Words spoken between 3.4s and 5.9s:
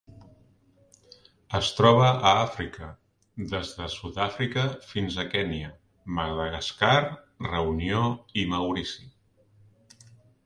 des de Sud-àfrica fins a Kenya,